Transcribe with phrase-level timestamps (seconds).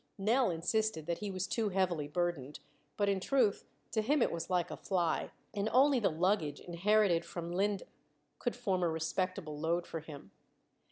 [0.17, 2.59] Nell insisted that he was too heavily burdened,
[2.97, 7.23] but in truth to him it was like a fly, and only the luggage inherited
[7.23, 7.83] from Linde
[8.39, 10.31] could form a respectable load for him.